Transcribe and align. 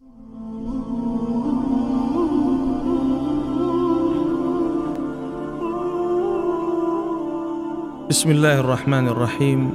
بسم 0.00 0.10
الله 8.30 8.60
الرحمن 8.60 9.08
الرحيم 9.08 9.70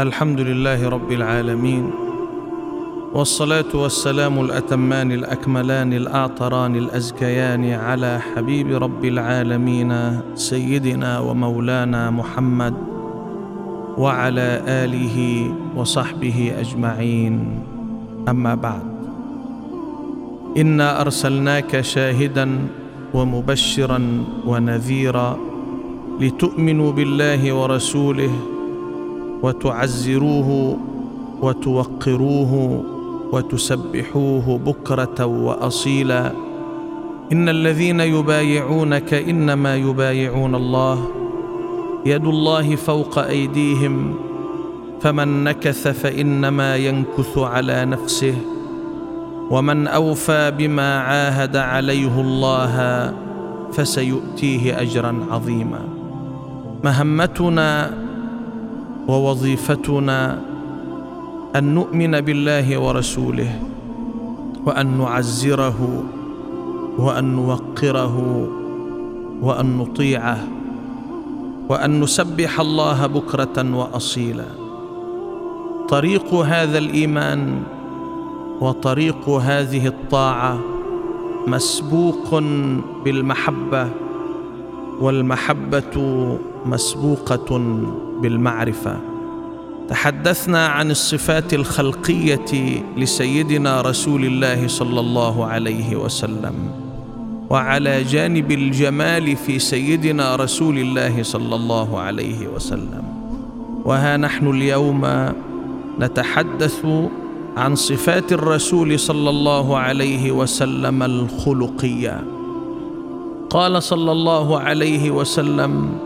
الحمد 0.00 0.40
لله 0.40 0.88
رب 0.88 1.12
العالمين 1.12 1.90
والصلاه 3.14 3.64
والسلام 3.74 4.40
الاتمان 4.40 5.12
الاكملان 5.12 5.92
الاعطران 5.92 6.76
الازكيان 6.76 7.72
على 7.72 8.20
حبيب 8.20 8.82
رب 8.82 9.04
العالمين 9.04 10.20
سيدنا 10.34 11.18
ومولانا 11.18 12.10
محمد 12.10 12.74
وعلى 13.98 14.62
اله 14.66 15.46
وصحبه 15.76 16.52
اجمعين 16.58 17.62
اما 18.28 18.54
بعد 18.54 18.91
إنا 20.56 21.00
أرسلناك 21.00 21.80
شاهدا 21.80 22.58
ومبشرا 23.14 24.24
ونذيرا 24.46 25.38
لتؤمنوا 26.20 26.92
بالله 26.92 27.52
ورسوله 27.52 28.30
وتعزروه 29.42 30.76
وتوقروه 31.42 32.84
وتسبحوه 33.32 34.58
بكرة 34.66 35.26
وأصيلا. 35.26 36.32
إن 37.32 37.48
الذين 37.48 38.00
يبايعونك 38.00 39.14
إنما 39.14 39.76
يبايعون 39.76 40.54
الله. 40.54 41.08
يد 42.06 42.24
الله 42.24 42.76
فوق 42.76 43.18
أيديهم. 43.18 44.14
فمن 45.00 45.44
نكث 45.44 45.88
فإنما 45.88 46.76
ينكث 46.76 47.38
على 47.38 47.84
نفسه. 47.84 48.34
ومن 49.50 49.86
أوفى 49.86 50.50
بما 50.50 50.98
عاهد 50.98 51.56
عليه 51.56 52.20
الله 52.20 52.76
فسيؤتيه 53.72 54.80
أجرا 54.80 55.26
عظيما. 55.30 55.80
مهمتنا 56.84 57.90
ووظيفتنا 59.08 60.40
أن 61.56 61.74
نؤمن 61.74 62.20
بالله 62.20 62.78
ورسوله 62.78 63.58
وأن 64.66 64.98
نعزره 64.98 66.04
وأن 66.98 67.24
نوقره 67.24 68.48
وأن 69.42 69.76
نطيعه 69.76 70.38
وأن 71.68 72.00
نسبح 72.00 72.60
الله 72.60 73.06
بكرة 73.06 73.76
وأصيلا. 73.76 74.50
طريق 75.88 76.34
هذا 76.34 76.78
الإيمان 76.78 77.62
وطريق 78.62 79.28
هذه 79.28 79.86
الطاعة 79.86 80.58
مسبوق 81.46 82.42
بالمحبة 83.04 83.88
والمحبة 85.00 85.96
مسبوقة 86.66 87.58
بالمعرفة. 88.20 88.96
تحدثنا 89.88 90.66
عن 90.66 90.90
الصفات 90.90 91.54
الخلقية 91.54 92.82
لسيدنا 92.96 93.80
رسول 93.80 94.24
الله 94.24 94.68
صلى 94.68 95.00
الله 95.00 95.46
عليه 95.46 95.96
وسلم 95.96 96.54
وعلى 97.50 98.02
جانب 98.02 98.50
الجمال 98.50 99.36
في 99.36 99.58
سيدنا 99.58 100.36
رسول 100.36 100.78
الله 100.78 101.22
صلى 101.22 101.54
الله 101.54 102.00
عليه 102.00 102.48
وسلم. 102.48 103.02
وها 103.84 104.16
نحن 104.16 104.46
اليوم 104.50 105.32
نتحدث 106.00 106.86
عن 107.56 107.74
صفات 107.74 108.32
الرسول 108.32 108.98
صلى 108.98 109.30
الله 109.30 109.78
عليه 109.78 110.32
وسلم 110.32 111.02
الخلقية. 111.02 112.24
قال 113.50 113.82
صلى 113.82 114.12
الله 114.12 114.58
عليه 114.58 115.10
وسلم 115.10 115.98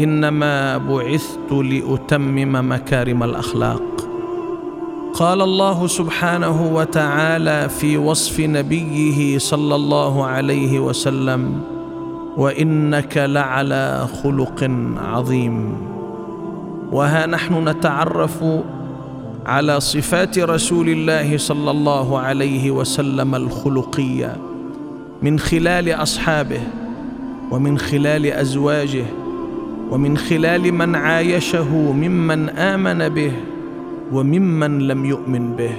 إنما 0.00 0.78
بعثت 0.78 1.52
لأتمم 1.52 2.72
مكارم 2.72 3.22
الأخلاق. 3.22 3.82
قال 5.14 5.42
الله 5.42 5.86
سبحانه 5.86 6.74
وتعالى 6.74 7.68
في 7.68 7.96
وصف 7.96 8.40
نبيه 8.40 9.38
صلى 9.38 9.74
الله 9.74 10.24
عليه 10.24 10.80
وسلم 10.80 11.60
وإنك 12.36 13.16
لعلى 13.16 14.06
خلق 14.22 14.70
عظيم. 14.96 15.76
وها 16.92 17.26
نحن 17.26 17.68
نتعرف 17.68 18.44
على 19.50 19.80
صفات 19.80 20.38
رسول 20.38 20.88
الله 20.88 21.38
صلى 21.38 21.70
الله 21.70 22.18
عليه 22.18 22.70
وسلم 22.70 23.34
الخلقية 23.34 24.36
من 25.22 25.38
خلال 25.38 25.90
أصحابه 25.90 26.60
ومن 27.50 27.78
خلال 27.78 28.26
أزواجه 28.26 29.04
ومن 29.90 30.16
خلال 30.16 30.72
من 30.72 30.94
عايشه 30.94 31.74
ممن 31.92 32.48
آمن 32.48 33.08
به 33.08 33.32
وممن 34.12 34.78
لم 34.78 35.04
يؤمن 35.04 35.52
به. 35.56 35.74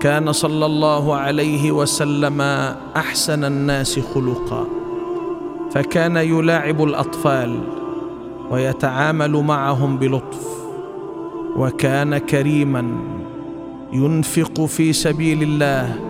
كان 0.00 0.32
صلى 0.32 0.66
الله 0.66 1.16
عليه 1.16 1.72
وسلم 1.72 2.40
أحسن 2.96 3.44
الناس 3.44 4.00
خلقا. 4.14 4.66
فكان 5.70 6.16
يلاعب 6.16 6.84
الأطفال 6.84 7.58
ويتعامل 8.50 9.32
معهم 9.32 9.96
بلطف. 9.96 10.49
وكان 11.60 12.18
كريما 12.18 12.84
ينفق 13.92 14.64
في 14.64 14.92
سبيل 14.92 15.42
الله 15.42 16.00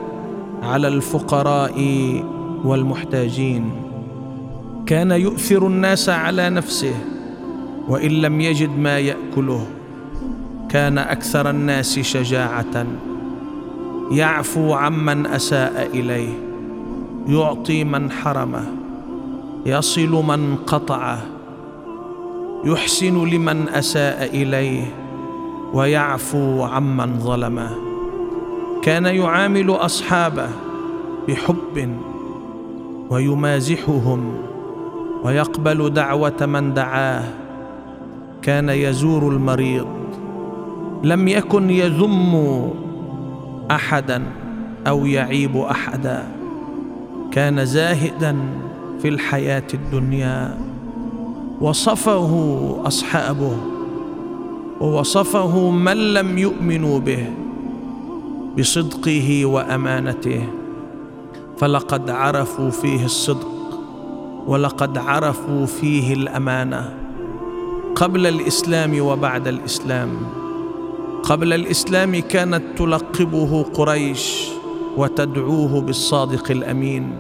على 0.63 0.89
الفقراء 0.89 1.75
والمحتاجين. 2.65 3.71
كان 4.87 5.11
يؤثر 5.11 5.67
الناس 5.67 6.09
على 6.09 6.51
نفسه 6.51 6.95
وإن 7.89 8.11
لم 8.11 8.41
يجد 8.41 8.79
ما 8.79 8.99
يأكله 8.99 9.67
كان 10.69 10.99
أكثر 10.99 11.51
الناس 11.51 11.99
شجاعة. 11.99 12.87
يعفو 14.11 14.73
عمن 14.73 15.27
أساء 15.27 15.91
إليه 15.95 16.33
يعطي 17.29 17.85
من 17.85 18.11
حرمه 18.11 18.65
يصل 19.67 20.11
من 20.11 20.57
قطعه 20.67 21.19
يحسن 22.65 23.29
لمن 23.29 23.69
أساء 23.69 24.31
إليه. 24.35 25.10
ويعفو 25.75 26.63
عمن 26.63 27.19
ظلمه 27.19 27.71
كان 28.83 29.07
يعامل 29.07 29.71
أصحابه 29.71 30.49
بحب 31.29 31.97
ويمازحهم 33.11 34.35
ويقبل 35.25 35.91
دعوة 35.91 36.47
من 36.47 36.75
دعاه. 36.75 37.25
كان 38.43 38.69
يزور 38.69 39.29
المريض. 39.29 39.87
لم 41.03 41.29
يكن 41.29 41.71
يذم 41.71 42.71
أحدا 43.71 44.23
أو 44.87 45.07
يعيب 45.07 45.57
أحدا. 45.57 46.29
كان 47.33 47.65
زاهدا 47.65 48.37
في 49.03 49.09
الحياة 49.09 49.67
الدنيا. 49.75 50.59
وصفه 51.61 52.33
أصحابه. 52.87 53.57
ووصفه 54.81 55.71
من 55.71 56.15
لم 56.15 56.39
يؤمنوا 56.39 56.99
به 56.99 57.27
بصدقه 58.59 59.47
وأمانته. 59.47 60.49
فلقد 61.59 62.11
عرفوا 62.11 62.71
فيه 62.71 63.05
الصدق 63.05 63.81
ولقد 64.47 64.99
عرفوا 64.99 65.67
فيه 65.67 66.15
الأمانة 66.15 66.95
قبل 67.95 68.27
الإسلام 68.27 69.01
وبعد 69.01 69.49
الإسلام. 69.49 70.09
قبل 71.23 71.53
الإسلام 71.53 72.21
كانت 72.21 72.63
تلقبه 72.77 73.63
قريش 73.63 74.49
وتدعوه 74.97 75.81
بالصادق 75.81 76.51
الأمين. 76.51 77.13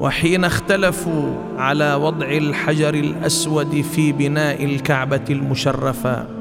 وحين 0.00 0.44
اختلفوا 0.44 1.34
على 1.58 1.94
وضع 1.94 2.26
الحجر 2.26 2.94
الأسود 2.94 3.80
في 3.80 4.12
بناء 4.12 4.64
الكعبة 4.64 5.24
المشرفة 5.30 6.39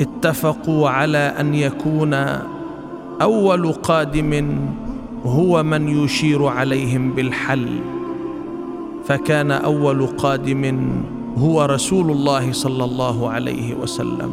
اتفقوا 0.00 0.88
على 0.88 1.18
أن 1.18 1.54
يكون 1.54 2.14
أول 3.22 3.72
قادم 3.72 4.58
هو 5.24 5.62
من 5.62 5.88
يشير 5.88 6.46
عليهم 6.46 7.12
بالحل. 7.12 7.68
فكان 9.04 9.50
أول 9.50 10.06
قادم 10.06 10.90
هو 11.38 11.64
رسول 11.64 12.10
الله 12.10 12.52
صلى 12.52 12.84
الله 12.84 13.30
عليه 13.30 13.74
وسلم. 13.74 14.30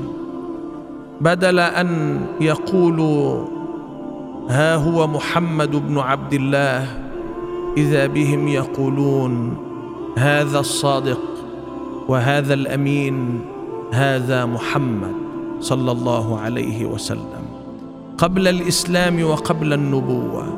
بدل 1.22 1.60
أن 1.60 2.20
يقولوا 2.42 3.46
ها 4.50 4.76
هو 4.76 5.08
محمد 5.08 5.72
بن 5.88 5.98
عبد 5.98 6.34
الله 6.34 6.88
إذا 7.78 8.08
بهم 8.08 8.48
يقولون 8.48 9.58
هذا 10.18 10.60
الصادق 10.60 11.22
وهذا 12.08 12.54
الأمين 12.54 13.40
هذا 13.92 14.46
محمد. 14.46 15.25
صلى 15.60 15.92
الله 15.92 16.40
عليه 16.40 16.86
وسلم 16.86 17.46
قبل 18.18 18.48
الإسلام 18.48 19.24
وقبل 19.24 19.74
النبوة 19.74 20.58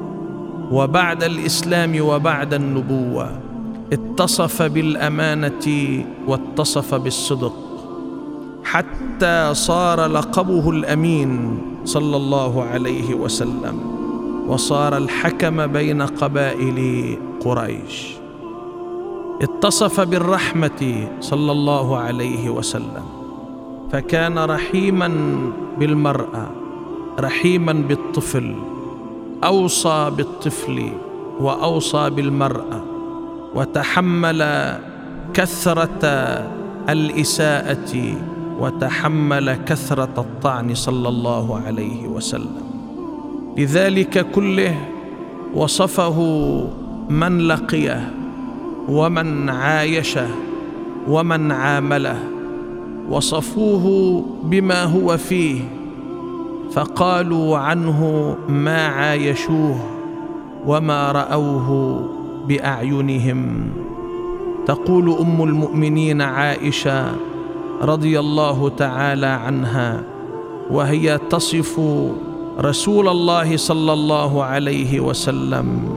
وبعد 0.71 1.23
الإسلام 1.23 2.01
وبعد 2.01 2.53
النبوة 2.53 3.31
اتصف 3.93 4.61
بالأمانة 4.61 5.67
واتصف 6.27 6.95
بالصدق 6.95 7.53
حتى 8.63 9.53
صار 9.53 10.05
لقبه 10.05 10.69
الأمين 10.69 11.57
صلى 11.85 12.17
الله 12.17 12.63
عليه 12.63 13.13
وسلم 13.13 13.79
وصار 14.47 14.97
الحكم 14.97 15.67
بين 15.67 16.01
قبائل 16.01 16.79
قريش. 17.45 18.13
اتصف 19.41 19.99
بالرحمة 19.99 21.07
صلى 21.19 21.51
الله 21.51 21.97
عليه 21.97 22.49
وسلم. 22.49 23.26
فكان 23.91 24.39
رحيما 24.39 25.09
بالمرأة 25.79 26.47
رحيما 27.19 27.73
بالطفل 27.73 28.55
أوصى 29.43 30.11
بالطفل 30.17 30.89
وأوصى 31.39 32.09
بالمرأة 32.09 32.83
وتحمل 33.55 34.41
كثرة 35.33 36.03
الإساءة 36.89 37.93
وتحمل 38.59 39.55
كثرة 39.65 40.15
الطعن 40.17 40.75
صلى 40.75 41.09
الله 41.09 41.61
عليه 41.65 42.07
وسلم. 42.07 42.63
لذلك 43.57 44.31
كله 44.31 44.75
وصفه 45.53 46.17
من 47.09 47.47
لقيه 47.47 48.11
ومن 48.89 49.49
عايشه 49.49 50.27
ومن 51.07 51.51
عامله. 51.51 52.36
وصفوه 53.09 54.23
بما 54.43 54.83
هو 54.83 55.17
فيه 55.17 55.59
فقالوا 56.71 57.57
عنه 57.57 58.35
ما 58.49 58.87
عايشوه 58.87 59.75
وما 60.65 61.11
رأوه 61.11 62.01
بأعينهم. 62.47 63.69
تقول 64.65 65.09
أم 65.19 65.43
المؤمنين 65.43 66.21
عائشة 66.21 67.15
رضي 67.81 68.19
الله 68.19 68.69
تعالى 68.69 69.25
عنها 69.25 70.03
وهي 70.71 71.19
تصف 71.29 71.81
رسول 72.59 73.07
الله 73.07 73.57
صلى 73.57 73.93
الله 73.93 74.43
عليه 74.43 74.99
وسلم 74.99 75.89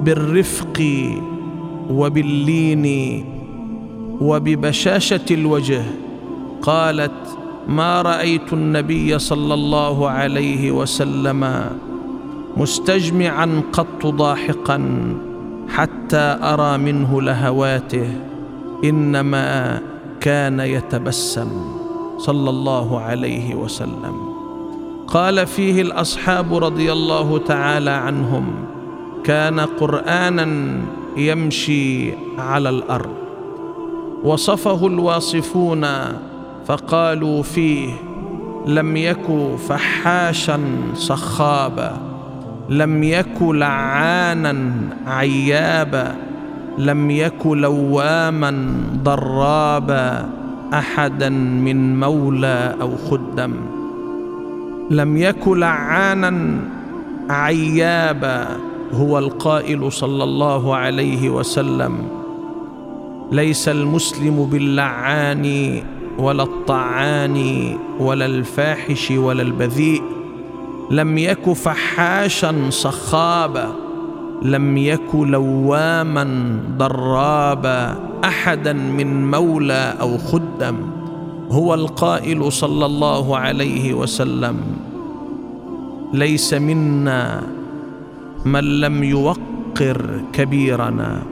بالرفق 0.00 0.78
وباللين 1.90 3.24
وببشاشة 4.22 5.26
الوجه 5.30 5.82
قالت 6.62 7.38
ما 7.68 8.02
رأيت 8.02 8.52
النبي 8.52 9.18
صلى 9.18 9.54
الله 9.54 10.10
عليه 10.10 10.70
وسلم 10.70 11.66
مستجمعا 12.56 13.62
قط 13.72 14.06
ضاحكا 14.06 14.78
حتى 15.68 16.38
أرى 16.42 16.78
منه 16.78 17.22
لهواته 17.22 18.08
إنما 18.84 19.80
كان 20.20 20.60
يتبسم. 20.60 21.50
صلى 22.18 22.50
الله 22.50 23.00
عليه 23.00 23.54
وسلم. 23.54 24.14
قال 25.06 25.46
فيه 25.46 25.82
الأصحاب 25.82 26.54
رضي 26.54 26.92
الله 26.92 27.38
تعالى 27.38 27.90
عنهم 27.90 28.46
كان 29.24 29.60
قرانا 29.60 30.48
يمشي 31.16 32.12
على 32.38 32.68
الأرض. 32.68 33.21
وصفه 34.24 34.86
الواصفون 34.86 35.86
فقالوا 36.66 37.42
فيه 37.42 37.90
لم 38.66 38.96
يك 38.96 39.56
فحاشا 39.68 40.60
صخابا 40.94 41.96
لم 42.68 43.02
يك 43.02 43.42
لعانا 43.42 44.72
عيابا 45.06 46.14
لم 46.78 47.10
يك 47.10 47.46
لواما 47.46 48.74
ضرابا 49.02 50.28
أحدا 50.74 51.28
من 51.28 52.00
مولى 52.00 52.74
أو 52.80 52.90
خدم. 53.10 53.54
لم 54.90 55.16
يك 55.16 55.48
لعانا 55.48 56.60
عيابا 57.30 58.48
هو 58.92 59.18
القائل 59.18 59.92
صلى 59.92 60.24
الله 60.24 60.76
عليه 60.76 61.30
وسلم. 61.30 62.21
ليس 63.32 63.68
المسلم 63.68 64.48
باللعان 64.52 65.46
ولا 66.18 66.42
الطعان 66.42 67.36
ولا 68.00 68.26
الفاحش 68.26 69.10
ولا 69.10 69.42
البذيء. 69.42 70.02
لم 70.90 71.18
يك 71.18 71.52
فحاشا 71.52 72.70
صخابا 72.70 73.72
لم 74.42 74.78
يك 74.78 75.14
لواما 75.14 76.24
ضرابا 76.78 77.96
أحدا 78.24 78.72
من 78.72 79.30
مولى 79.30 79.94
أو 80.00 80.18
خدم. 80.18 80.76
هو 81.50 81.74
القائل 81.74 82.52
صلى 82.52 82.86
الله 82.86 83.36
عليه 83.36 83.94
وسلم 83.94 84.56
ليس 86.12 86.54
منا 86.54 87.42
من 88.44 88.80
لم 88.80 89.04
يوقر 89.04 90.20
كبيرنا. 90.32 91.22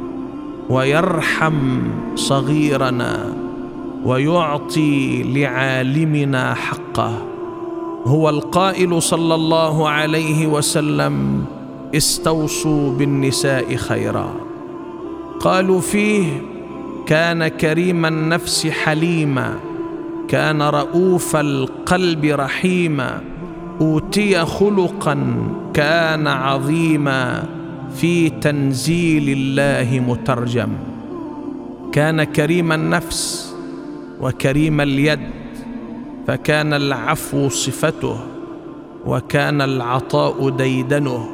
ويرحم 0.71 1.83
صغيرنا 2.15 3.35
ويعطي 4.05 5.23
لعالمنا 5.23 6.55
حقه. 6.55 7.23
هو 8.05 8.29
القائل 8.29 9.03
صلى 9.03 9.35
الله 9.35 9.89
عليه 9.89 10.47
وسلم 10.47 11.45
استوصوا 11.95 12.93
بالنساء 12.93 13.77
خيرا. 13.77 14.35
قالوا 15.41 15.81
فيه 15.81 16.43
كان 17.07 17.49
كريم 17.49 18.07
النفس 18.07 18.67
حليما 18.67 19.55
كان 20.29 20.63
رؤوف 20.63 21.37
القلب 21.37 22.25
رحيما 22.25 23.21
أوتي 23.81 24.45
خلقا 24.45 25.37
كان 25.75 26.27
عظيما. 26.27 27.45
في 27.97 28.31
تنزيل 28.31 29.29
الله 29.29 30.01
مترجم. 30.01 30.69
كان 31.93 32.25
كريم 32.25 32.73
النفس 32.73 33.55
وكريم 34.21 34.81
اليد 34.81 35.21
فكان 36.27 36.75
العفو 36.75 37.49
صفته 37.49 38.17
وكان 39.07 39.63
العطاء 39.63 40.49
ديدنه. 40.49 41.29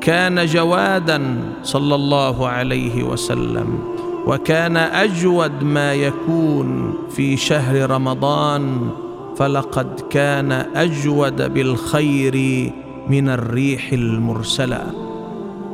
كان 0.00 0.46
جوادا 0.46 1.40
صلى 1.62 1.94
الله 1.94 2.48
عليه 2.48 3.02
وسلم 3.02 3.78
وكان 4.26 4.76
أجود 4.76 5.64
ما 5.64 5.94
يكون 5.94 6.94
في 7.10 7.36
شهر 7.36 7.90
رمضان. 7.90 8.90
فلقد 9.36 10.00
كان 10.10 10.52
أجود 10.52 11.54
بالخير 11.54 12.70
من 13.10 13.28
الريح 13.28 13.92
المرسلة. 13.92 15.13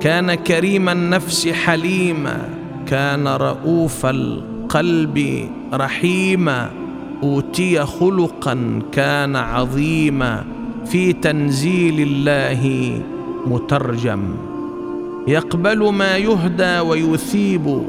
كان 0.00 0.34
كريم 0.34 0.88
النفس 0.88 1.48
حليما 1.48 2.48
كان 2.86 3.28
رؤوف 3.28 4.06
القلب 4.06 5.48
رحيما 5.72 6.70
أوتي 7.22 7.86
خلقا 7.86 8.82
كان 8.92 9.36
عظيما 9.36 10.44
في 10.86 11.12
تنزيل 11.12 12.00
الله 12.00 12.92
مترجم. 13.46 14.22
يقبل 15.28 15.92
ما 15.92 16.16
يهدى 16.16 16.78
ويثيب 16.80 17.82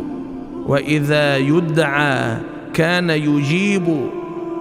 وإذا 0.67 1.37
يدعى 1.37 2.37
كان 2.73 3.09
يجيب 3.09 3.87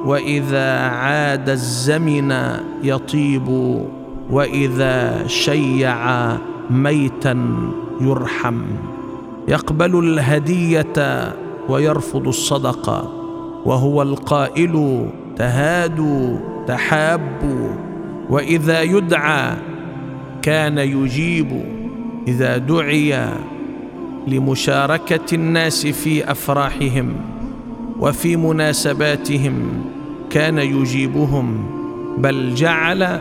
وإذا 0.04 0.78
عاد 0.78 1.48
الزمن 1.48 2.34
يطيب 2.82 3.48
وإذا 4.30 5.26
شيع 5.26 6.38
ميتا 6.70 7.46
يرحم 8.00 8.62
يقبل 9.48 9.98
الهدية 9.98 11.32
ويرفض 11.68 12.28
الصدقه 12.28 13.12
وهو 13.64 14.02
القائل 14.02 15.06
تهادوا 15.36 16.36
تحابوا 16.66 17.68
وإذا 18.30 18.82
يدعى 18.82 19.56
كان 20.42 20.78
يجيب 20.78 21.62
إذا 22.28 22.56
دعي 22.56 23.28
لمشاركة 24.26 25.34
الناس 25.34 25.86
في 25.86 26.30
أفراحهم 26.30 27.12
وفي 28.00 28.36
مناسباتهم 28.36 29.54
كان 30.30 30.58
يجيبهم 30.58 31.66
بل 32.18 32.54
جعل 32.54 33.20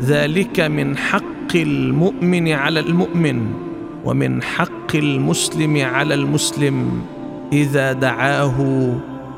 ذلك 0.00 0.60
من 0.60 0.96
حق 0.96 1.52
المؤمن 1.54 2.48
على 2.48 2.80
المؤمن 2.80 3.46
ومن 4.04 4.42
حق 4.42 4.96
المسلم 4.96 5.84
على 5.84 6.14
المسلم 6.14 7.02
إذا 7.52 7.92
دعاه 7.92 8.56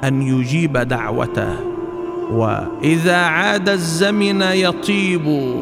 أن 0.05 0.23
يجيب 0.23 0.73
دعوته. 0.79 1.55
وإذا 2.31 3.17
عاد 3.17 3.69
الزمن 3.69 4.43
يطيب 4.43 5.55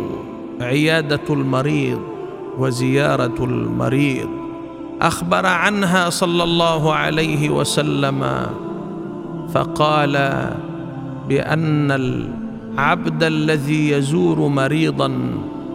عيادة 0.61 1.27
المريض 1.31 2.01
وزيارة 2.59 3.45
المريض. 3.45 4.29
أخبر 5.03 5.47
عنها 5.47 6.11
صلى 6.11 6.43
الله 6.43 6.95
عليه 6.95 7.51
وسلم 7.51 8.47
فقال 9.55 10.15
بأن 11.29 11.93
العبد 12.81 13.23
الذي 13.23 13.91
يزور 13.91 14.49
مريضا 14.49 15.13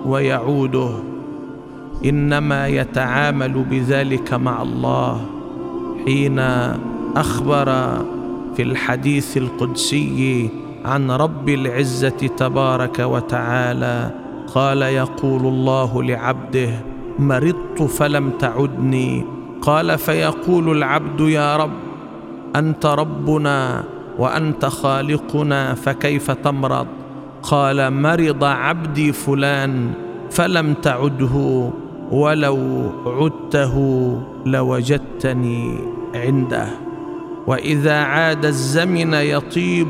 ويعوده. 0.05 0.89
إنما 2.05 2.67
يتعامل 2.67 3.53
بذلك 3.69 4.33
مع 4.33 4.61
الله 4.61 5.21
حين 6.05 6.39
أخبر 7.15 7.65
في 8.55 8.61
الحديث 8.61 9.37
القدسي 9.37 10.49
عن 10.85 11.11
رب 11.11 11.49
العزة 11.49 12.09
تبارك 12.37 12.99
وتعالى. 12.99 14.11
قال 14.55 14.81
يقول 14.81 15.41
الله 15.41 16.03
لعبده 16.03 16.69
مرضت 17.19 17.83
فلم 17.83 18.29
تعدني. 18.29 19.25
قال 19.61 19.97
فيقول 19.97 20.77
العبد 20.77 21.19
يا 21.19 21.57
رب 21.57 21.77
أنت 22.55 22.85
ربنا 22.85 23.83
وأنت 24.19 24.65
خالقنا 24.65 25.73
فكيف 25.73 26.31
تمرض؟ 26.31 26.87
قال 27.45 27.93
مرض 27.93 28.43
عبدي 28.43 29.11
فلان 29.11 29.91
فلم 30.31 30.73
تعده 30.73 31.69
ولو 32.11 32.91
عدته 33.05 33.75
لوجدتني 34.45 35.79
عنده. 36.15 36.67
وإذا 37.47 37.93
عاد 37.93 38.45
الزمن 38.45 39.13
يطيب 39.13 39.87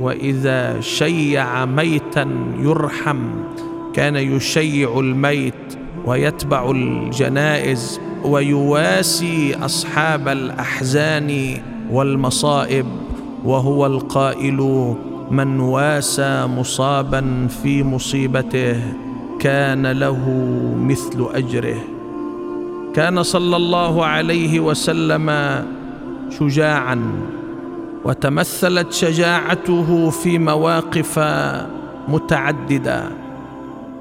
وإذا 0.00 0.80
شيع 0.80 1.64
ميتا 1.64 2.26
يرحم 2.58 3.18
كان 3.94 4.16
يشيع 4.16 4.98
الميت 4.98 5.78
ويتبع 6.06 6.70
الجنائز 6.70 8.00
ويواسي 8.24 9.54
أصحاب 9.54 10.28
الأحزان 10.28 11.56
والمصائب 11.90 12.86
وهو 13.44 13.86
القائل 13.86 14.94
من 15.30 15.60
واسى 15.60 16.46
مصابا 16.46 17.48
في 17.62 17.82
مصيبته 17.82 18.80
كان 19.40 19.86
له 19.86 20.28
مثل 20.78 21.26
أجره. 21.34 21.76
كان 22.94 23.22
صلى 23.22 23.56
الله 23.56 24.04
عليه 24.04 24.60
وسلم 24.60 25.30
شجاعا 26.38 27.12
وتمثلت 28.04 28.92
شجاعته 28.92 30.10
في 30.10 30.38
مواقف 30.38 31.18
متعددة 32.08 33.08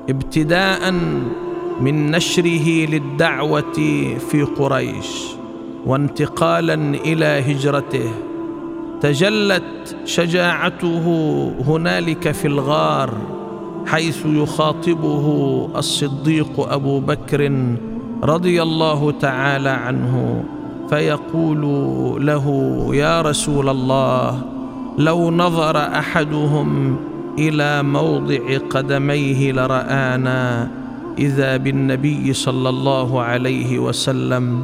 ابتداء 0.09 0.91
من 1.81 2.11
نشره 2.11 2.85
للدعوة 2.85 3.73
في 4.29 4.43
قريش 4.57 5.25
وانتقالا 5.85 6.73
إلى 7.05 7.25
هجرته. 7.25 8.11
تجلت 9.03 9.95
شجاعته 10.05 11.05
هنالك 11.67 12.31
في 12.31 12.47
الغار 12.47 13.13
حيث 13.85 14.25
يخاطبه 14.25 15.25
الصديق 15.75 16.59
أبو 16.59 16.99
بكر 16.99 17.51
رضي 18.23 18.61
الله 18.63 19.11
تعالى 19.11 19.69
عنه 19.69 20.43
فيقول 20.89 21.61
له 22.25 22.47
يا 22.93 23.21
رسول 23.21 23.69
الله 23.69 24.41
لو 24.97 25.31
نظر 25.31 25.77
أحدهم 25.77 26.97
إلى 27.39 27.83
موضع 27.83 28.57
قدميه 28.69 29.51
لرآنا 29.51 30.69
إذا 31.19 31.57
بالنبي 31.57 32.33
صلى 32.33 32.69
الله 32.69 33.21
عليه 33.21 33.79
وسلم 33.79 34.63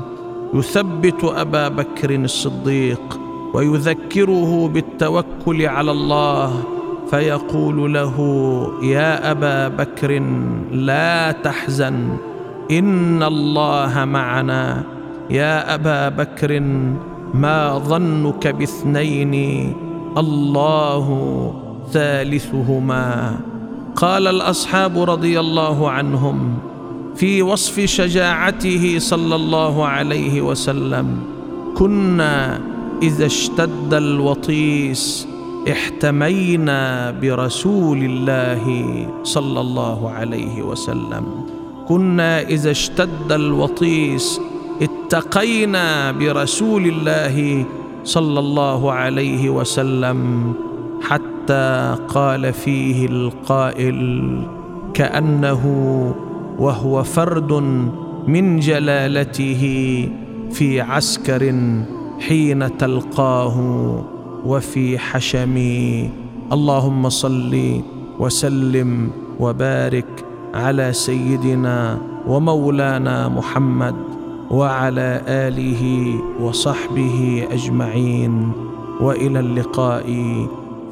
يثبت 0.54 1.24
أبا 1.24 1.68
بكر 1.68 2.16
الصديق 2.16 3.29
ويذكره 3.54 4.68
بالتوكل 4.74 5.66
على 5.66 5.92
الله 5.92 6.64
فيقول 7.12 7.94
له 7.94 8.18
يا 8.84 9.32
أبا 9.32 9.68
بكر 9.68 10.22
لا 10.72 11.32
تحزن 11.32 12.18
إن 12.72 13.24
الله 13.24 14.06
معنا. 14.06 14.84
يا 15.30 15.76
أبا 15.76 16.10
بكر 16.10 16.60
ما 17.34 17.78
ظنك 17.78 18.48
باثنين 18.48 19.34
الله 20.18 21.06
ثالثهما. 21.92 23.40
قال 23.96 24.28
الأصحاب 24.28 25.00
رضي 25.10 25.40
الله 25.40 25.90
عنهم 25.90 26.58
في 27.16 27.42
وصف 27.42 27.80
شجاعته 27.80 28.96
صلى 29.00 29.36
الله 29.36 29.86
عليه 29.86 30.42
وسلم 30.42 31.18
كنا 31.78 32.60
إذا 33.02 33.26
اشتد 33.26 33.94
الوطيس 33.94 35.28
احتمينا 35.72 37.12
برسول 37.12 37.98
الله 37.98 38.64
صلى 39.24 39.62
الله 39.62 40.10
عليه 40.10 40.64
وسلم. 40.64 41.26
كنا 41.88 42.42
إذا 42.42 42.72
اشتد 42.72 43.32
الوطيس 43.32 44.42
اتقينا 44.82 46.12
برسول 46.12 46.86
الله 46.86 47.66
صلى 48.04 48.40
الله 48.40 48.92
عليه 48.92 49.50
وسلم. 49.50 50.54
حتى 51.02 51.96
قال 52.08 52.54
فيه 52.54 53.06
القائل 53.06 54.00
كأنه 54.94 55.64
وهو 56.60 57.04
فرد 57.04 57.52
من 58.28 58.60
جلالته 58.60 59.64
في 60.52 60.82
عسكر 60.82 61.54
حين 62.20 62.78
تلقاه 62.78 63.56
وفي 64.46 65.00
حشمي 65.00 66.10
اللهم 66.52 67.10
صل 67.10 67.82
وسلم 68.20 69.10
وبارك 69.40 70.26
على 70.54 70.94
سيدنا 70.94 71.98
ومولانا 72.28 73.30
محمد 73.30 73.96
وعلى 74.52 75.22
آله 75.28 76.14
وصحبه 76.42 77.48
أجمعين. 77.52 78.52
وإلى 79.02 79.40
اللقاء 79.40 80.06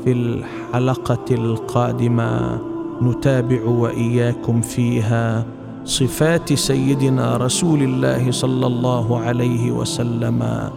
في 0.03 0.11
الحلقة 0.11 1.25
القادمة. 1.31 2.59
نتابع 3.01 3.65
وإياكم 3.65 4.61
فيها. 4.61 5.45
صفات 5.85 6.53
سيدنا 6.53 7.37
رسول 7.37 7.83
الله 7.83 8.31
صلى 8.31 8.67
الله 8.67 9.19
عليه 9.19 9.71
وسلم. 9.71 10.69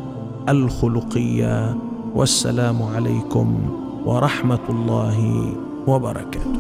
الخلقية. 0.51 1.77
والسلام 2.15 2.83
عليكم 2.83 3.59
ورحمة 4.07 4.67
الله 4.71 5.47
وبركاته. 5.87 6.51